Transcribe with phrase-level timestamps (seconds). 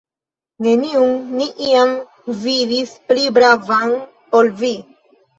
[0.67, 1.91] Neniun ni iam
[2.45, 3.93] vidis pli bravan,
[4.39, 4.73] ol vi!